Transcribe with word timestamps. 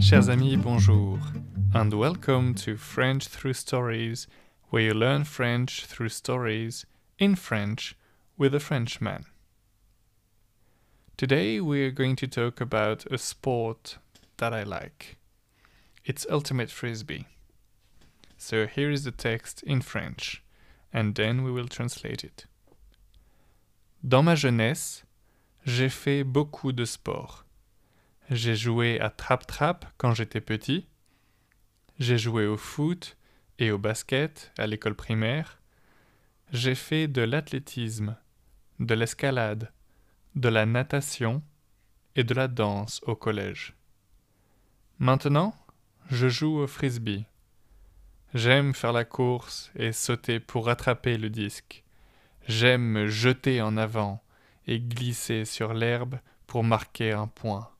Chers 0.00 0.30
amis, 0.30 0.56
bonjour, 0.56 1.18
and 1.74 1.92
welcome 1.92 2.54
to 2.54 2.78
French 2.78 3.28
Through 3.28 3.52
Stories, 3.52 4.26
where 4.70 4.82
you 4.82 4.94
learn 4.94 5.24
French 5.24 5.84
through 5.84 6.08
stories 6.08 6.86
in 7.18 7.34
French 7.34 7.94
with 8.38 8.54
a 8.54 8.60
Frenchman. 8.60 9.26
Today 11.18 11.60
we're 11.60 11.90
going 11.90 12.16
to 12.16 12.26
talk 12.26 12.60
about 12.60 13.04
a 13.12 13.18
sport 13.18 13.98
that 14.38 14.54
I 14.54 14.62
like. 14.62 15.18
It's 16.06 16.26
Ultimate 16.30 16.70
Frisbee. 16.70 17.26
So 18.38 18.66
here 18.66 18.90
is 18.90 19.04
the 19.04 19.10
text 19.10 19.62
in 19.62 19.82
French, 19.82 20.42
and 20.92 21.12
then 21.12 21.40
we 21.40 21.50
will 21.50 21.68
translate 21.68 22.24
it. 22.24 22.48
Dans 24.02 24.22
ma 24.22 24.34
jeunesse, 24.34 25.04
j'ai 25.64 25.88
fait 25.88 26.24
beaucoup 26.24 26.72
de 26.72 26.84
sport. 26.84 27.44
J'ai 28.30 28.56
joué 28.56 29.00
à 29.00 29.10
trap-trap 29.10 29.86
quand 29.96 30.14
j'étais 30.14 30.40
petit. 30.40 30.86
J'ai 31.98 32.18
joué 32.18 32.46
au 32.46 32.56
foot 32.56 33.16
et 33.58 33.70
au 33.70 33.78
basket 33.78 34.52
à 34.58 34.66
l'école 34.66 34.94
primaire. 34.94 35.60
J'ai 36.52 36.74
fait 36.74 37.08
de 37.08 37.22
l'athlétisme, 37.22 38.16
de 38.80 38.94
l'escalade, 38.94 39.72
de 40.34 40.48
la 40.48 40.64
natation 40.66 41.42
et 42.14 42.24
de 42.24 42.34
la 42.34 42.48
danse 42.48 43.00
au 43.04 43.16
collège. 43.16 43.74
Maintenant, 44.98 45.54
je 46.10 46.28
joue 46.28 46.58
au 46.58 46.66
frisbee. 46.66 47.24
J'aime 48.34 48.74
faire 48.74 48.92
la 48.92 49.06
course 49.06 49.70
et 49.74 49.92
sauter 49.92 50.38
pour 50.38 50.66
rattraper 50.66 51.16
le 51.16 51.30
disque. 51.30 51.82
J'aime 52.46 52.82
me 52.82 53.06
jeter 53.06 53.62
en 53.62 53.78
avant 53.78 54.22
et 54.66 54.80
glisser 54.80 55.46
sur 55.46 55.72
l'herbe 55.72 56.18
pour 56.46 56.62
marquer 56.62 57.12
un 57.12 57.26
point. 57.26 57.70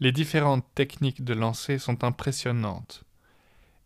Les 0.00 0.10
différentes 0.10 0.66
techniques 0.74 1.22
de 1.22 1.34
lancer 1.34 1.78
sont 1.78 2.02
impressionnantes, 2.02 3.04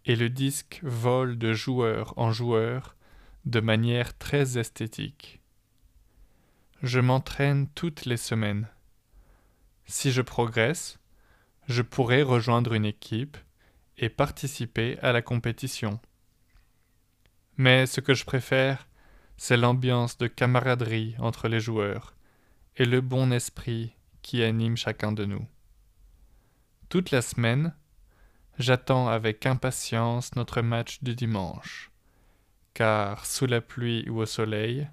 et 0.06 0.16
le 0.16 0.30
disque 0.30 0.80
vole 0.82 1.36
de 1.36 1.52
joueur 1.52 2.14
en 2.16 2.32
joueur 2.32 2.96
de 3.44 3.60
manière 3.60 4.16
très 4.16 4.56
esthétique. 4.56 5.42
Je 6.82 7.00
m'entraîne 7.00 7.68
toutes 7.74 8.06
les 8.06 8.16
semaines. 8.16 8.68
Si 9.84 10.12
je 10.12 10.22
progresse, 10.22 10.98
je 11.68 11.82
pourrai 11.82 12.22
rejoindre 12.22 12.72
une 12.72 12.86
équipe 12.86 13.36
et 13.98 14.08
participer 14.08 14.98
à 15.00 15.12
la 15.12 15.22
compétition. 15.22 16.00
Mais 17.56 17.86
ce 17.86 18.00
que 18.00 18.14
je 18.14 18.24
préfère, 18.24 18.86
c'est 19.36 19.56
l'ambiance 19.56 20.18
de 20.18 20.26
camaraderie 20.26 21.14
entre 21.18 21.48
les 21.48 21.60
joueurs 21.60 22.14
et 22.76 22.84
le 22.84 23.00
bon 23.00 23.32
esprit 23.32 23.94
qui 24.22 24.42
anime 24.42 24.76
chacun 24.76 25.12
de 25.12 25.24
nous. 25.24 25.46
Toute 26.88 27.10
la 27.10 27.22
semaine, 27.22 27.74
j'attends 28.58 29.08
avec 29.08 29.46
impatience 29.46 30.34
notre 30.36 30.62
match 30.62 31.02
du 31.02 31.14
dimanche, 31.14 31.90
car 32.74 33.26
sous 33.26 33.46
la 33.46 33.60
pluie 33.60 34.08
ou 34.08 34.20
au 34.20 34.26
soleil, 34.26 34.88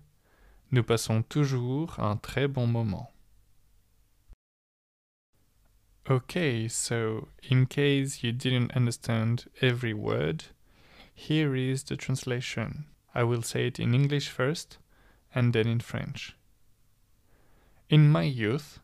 nous 0.72 0.84
passons 0.84 1.22
toujours 1.22 2.00
un 2.00 2.17
très 2.17 2.48
bon 2.48 2.66
moment. 2.66 3.12
Okay, 6.09 6.68
so 6.68 7.30
in 7.44 7.66
case 7.66 8.23
you 8.23 8.34
didn't 8.34 8.76
understand 8.76 9.46
every 9.62 9.94
word, 9.94 10.44
here 11.16 11.56
is 11.56 11.84
the 11.84 11.95
translation. 11.95 12.88
I 13.16 13.23
will 13.23 13.42
say 13.42 13.68
it 13.68 13.80
in 13.80 13.94
English 13.94 14.28
first 14.28 14.80
and 15.34 15.54
then 15.54 15.66
in 15.66 15.80
French. 15.80 16.36
In 17.90 18.12
my 18.12 18.23
youth, 18.23 18.80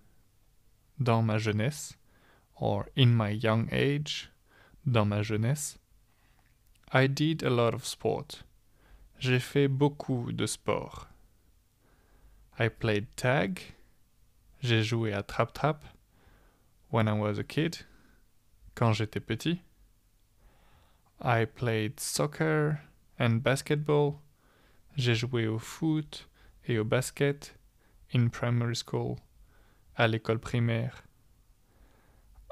dans 1.01 1.25
ma 1.25 1.37
jeunesse, 1.37 1.97
or 2.55 2.87
in 2.95 3.13
my 3.13 3.31
young 3.31 3.67
age, 3.69 4.29
dans 4.89 5.05
ma 5.05 5.21
jeunesse, 5.21 5.77
I 6.93 7.07
did 7.07 7.43
a 7.43 7.49
lot 7.49 7.73
of 7.73 7.85
sport. 7.85 8.43
J'ai 9.19 9.39
fait 9.39 9.67
beaucoup 9.67 10.31
de 10.31 10.47
sport. 10.47 11.07
I 12.57 12.69
played 12.69 13.07
tag. 13.17 13.59
J'ai 14.61 14.83
joué 14.83 15.13
à 15.13 15.21
trap-trap 15.21 15.83
when 16.89 17.07
I 17.07 17.13
was 17.13 17.37
a 17.37 17.43
kid, 17.43 17.85
quand 18.75 18.93
j'étais 18.93 19.25
petit. 19.25 19.61
I 21.21 21.45
played 21.45 21.99
soccer 21.99 22.81
and 23.19 23.43
basketball. 23.43 24.21
J'ai 24.95 25.15
joué 25.15 25.47
au 25.47 25.59
foot 25.59 26.27
et 26.65 26.79
au 26.79 26.83
basket 26.83 27.55
in 28.13 28.29
primary 28.29 28.75
school, 28.75 29.17
à 29.97 30.07
l'école 30.07 30.39
primaire. 30.39 31.03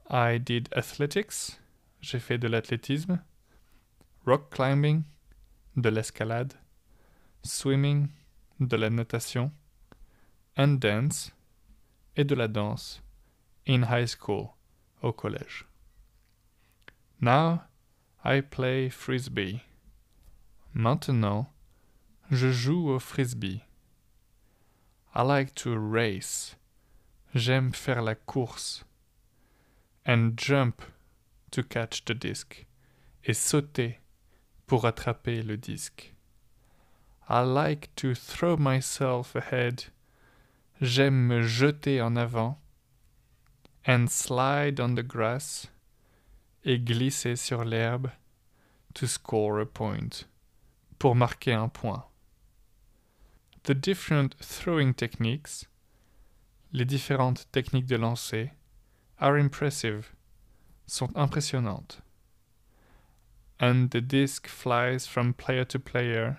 I 0.10 0.38
did 0.38 0.70
athletics. 0.74 1.60
J'ai 2.00 2.20
fait 2.20 2.38
de 2.38 2.48
l'athlétisme. 2.48 3.20
Rock 4.26 4.50
climbing. 4.52 5.04
De 5.76 5.90
l'escalade. 5.90 6.54
Swimming. 7.44 8.10
De 8.60 8.78
la 8.78 8.90
natation. 8.90 9.52
And 10.58 10.80
dance. 10.80 11.32
Et 12.16 12.24
de 12.24 12.36
la 12.36 12.48
danse. 12.48 13.02
In 13.68 13.84
high 13.84 14.06
school. 14.06 14.56
Au 15.04 15.12
collège. 15.12 15.66
Now, 17.20 17.64
I 18.24 18.40
play 18.40 18.88
frisbee. 18.90 19.64
Maintenant, 20.74 21.48
je 22.32 22.50
joue 22.50 22.90
au 22.90 23.00
frisbee. 23.00 23.66
I 25.14 25.22
like 25.22 25.54
to 25.56 25.78
race. 25.78 26.56
J'aime 27.36 27.74
faire 27.74 28.02
la 28.02 28.16
course 28.16 28.86
and 30.06 30.38
jump 30.38 30.82
to 31.52 31.62
catch 31.62 32.06
the 32.06 32.14
disc 32.14 32.66
et 33.26 33.36
sauter 33.36 34.00
pour 34.66 34.86
attraper 34.86 35.44
le 35.44 35.58
disque. 35.58 36.14
I 37.28 37.42
like 37.42 37.94
to 37.98 38.16
throw 38.16 38.56
myself 38.56 39.36
ahead. 39.36 39.92
J'aime 40.82 41.28
me 41.28 41.42
jeter 41.42 42.02
en 42.02 42.16
avant 42.16 42.60
and 43.88 44.12
slide 44.12 44.82
on 44.82 44.96
the 44.96 45.04
grass 45.04 45.68
et 46.66 46.84
glisser 46.84 47.38
sur 47.38 47.64
l'herbe 47.64 48.12
to 48.94 49.08
score 49.08 49.62
a 49.62 49.66
point 49.66 50.26
pour 51.00 51.16
marquer 51.16 51.54
un 51.54 51.70
point. 51.70 52.04
The 53.64 53.74
different 53.74 54.36
throwing 54.42 54.94
techniques, 54.94 55.68
les 56.74 56.86
différentes 56.86 57.48
techniques 57.54 57.88
de 57.88 57.98
lancer, 57.98 58.52
are 59.20 59.38
impressive, 59.38 60.14
sont 60.86 61.16
impressionnantes. 61.16 62.02
And 63.60 63.92
the 63.92 64.02
disc 64.02 64.48
flies 64.48 65.08
from 65.08 65.34
player 65.34 65.64
to 65.66 65.80
player, 65.80 66.38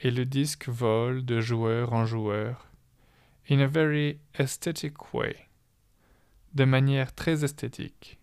et 0.00 0.10
le 0.10 0.24
disque 0.24 0.66
vole 0.66 1.22
de 1.24 1.40
joueur 1.40 1.92
en 1.92 2.06
joueur, 2.06 2.66
in 3.48 3.60
a 3.60 3.68
very 3.68 4.20
aesthetic 4.38 5.12
way, 5.12 5.47
de 6.54 6.64
manière 6.64 7.14
très 7.14 7.44
esthétique. 7.44 8.18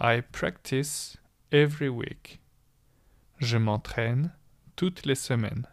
I 0.00 0.22
practice 0.22 1.16
every 1.52 1.88
week. 1.88 2.40
Je 3.38 3.56
m'entraîne 3.56 4.32
toutes 4.76 5.06
les 5.06 5.14
semaines. 5.14 5.66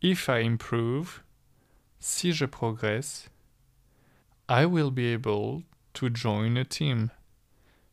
If 0.00 0.28
I 0.28 0.44
improve, 0.44 1.22
si 1.98 2.32
je 2.32 2.46
progresse, 2.46 3.30
I 4.48 4.64
will 4.64 4.90
be 4.90 5.06
able 5.12 5.64
to 5.94 6.08
join 6.08 6.56
a 6.56 6.64
team. 6.64 7.10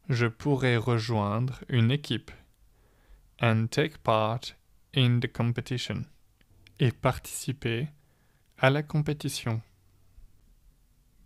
Je 0.09 0.27
pourrai 0.27 0.77
rejoindre 0.77 1.63
une 1.69 1.91
équipe. 1.91 2.31
And 3.41 3.67
take 3.67 3.99
part 4.03 4.55
in 4.95 5.19
the 5.19 5.27
competition. 5.27 6.05
Et 6.79 6.91
participer 6.91 7.89
à 8.57 8.69
la 8.69 8.83
compétition. 8.83 9.61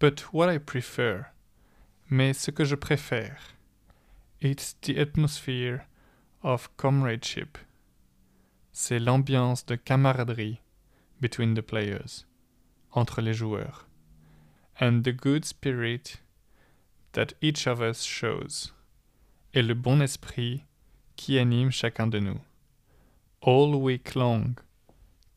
But 0.04 0.34
what 0.34 0.50
I 0.50 0.58
prefer. 0.58 1.28
Mais 2.10 2.34
ce 2.34 2.52
que 2.52 2.66
je 2.66 2.76
préfère. 2.76 3.38
It's 4.42 4.74
the 4.82 5.00
atmosphere 5.00 5.86
of 6.42 6.68
comradeship. 6.76 7.58
C'est 8.74 9.00
l'ambiance 9.00 9.64
de 9.66 9.78
camaraderie 9.78 10.60
between 11.22 11.54
the 11.54 11.62
players. 11.62 12.26
Entre 12.92 13.22
les 13.22 13.32
joueurs 13.34 13.88
and 14.78 15.06
the 15.06 15.14
good 15.14 15.46
spirit 15.46 16.18
that 17.14 17.32
each 17.40 17.66
of 17.66 17.82
us 17.82 18.04
shows, 18.04 18.74
et 19.54 19.62
le 19.62 19.74
bon 19.74 20.02
esprit 20.02 20.66
qui 21.16 21.40
anime 21.40 21.72
chacun 21.72 22.08
de 22.08 22.20
nous. 22.20 22.42
All 23.42 23.74
week 23.76 24.16
long, 24.16 24.58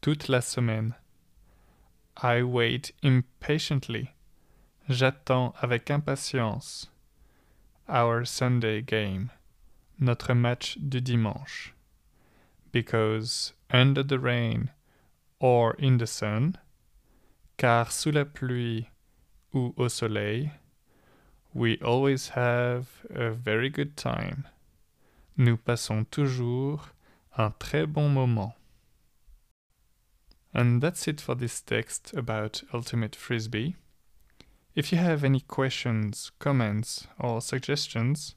toute 0.00 0.28
la 0.28 0.40
semaine. 0.40 0.96
I 2.16 2.42
wait 2.42 2.90
impatiently, 3.04 4.15
j'attends 4.88 5.54
avec 5.60 5.90
impatience. 5.90 6.90
Our 7.88 8.26
Sunday 8.26 8.82
game, 8.82 9.30
notre 9.98 10.34
match 10.34 10.76
du 10.78 11.00
dimanche. 11.00 11.72
because 12.76 13.54
under 13.70 14.02
the 14.02 14.18
rain 14.18 14.68
or 15.40 15.72
in 15.78 15.96
the 15.96 16.06
sun, 16.06 16.58
car 17.56 17.90
sous 17.90 18.12
la 18.12 18.24
pluie 18.26 18.90
ou 19.54 19.72
au 19.78 19.88
soleil, 19.88 20.50
we 21.54 21.78
always 21.80 22.30
have 22.36 23.06
a 23.08 23.30
very 23.30 23.70
good 23.70 23.96
time. 23.96 24.46
Nous 25.38 25.56
passons 25.56 26.04
toujours 26.10 26.90
un 27.38 27.54
très 27.58 27.86
bon 27.90 28.10
moment. 28.10 28.52
And 30.52 30.82
that's 30.82 31.08
it 31.08 31.18
for 31.18 31.34
this 31.34 31.62
text 31.62 32.12
about 32.14 32.62
Ultimate 32.74 33.16
Frisbee. 33.16 33.74
If 34.76 34.92
you 34.92 34.98
have 34.98 35.24
any 35.24 35.40
questions, 35.40 36.30
comments, 36.38 37.06
or 37.18 37.40
suggestions, 37.40 38.34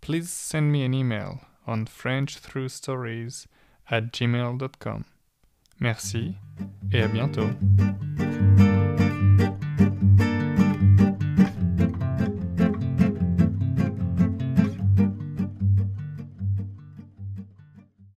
please 0.00 0.30
send 0.30 0.72
me 0.72 0.84
an 0.84 0.94
email 0.94 1.42
on 1.66 1.84
frenchthroughstories 1.84 3.46
at 3.90 4.10
gmail.com. 4.10 5.04
Merci 5.78 6.36
mm-hmm. 6.58 6.96
et 6.96 7.02
à 7.02 7.08
bientôt. 7.08 8.31